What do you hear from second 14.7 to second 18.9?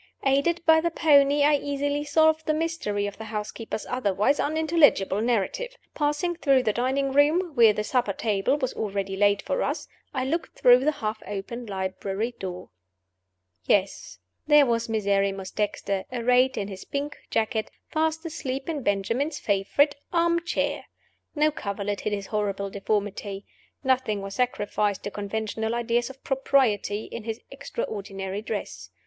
Miserrimus Dexter, arrayed in his pink jacket, fast asleep in